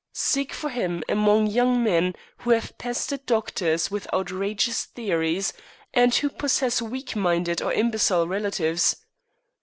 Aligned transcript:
Seek 0.13 0.51
for 0.51 0.71
him 0.71 1.03
among 1.07 1.45
young 1.45 1.83
men 1.83 2.15
who 2.37 2.49
have 2.49 2.75
pestered 2.79 3.23
doctors 3.27 3.91
with 3.91 4.11
outrageous 4.11 4.85
theories, 4.85 5.53
and 5.93 6.15
who 6.15 6.29
possess 6.29 6.81
weak 6.81 7.15
minded 7.15 7.61
or 7.61 7.71
imbecile 7.71 8.27
relatives.' 8.27 8.95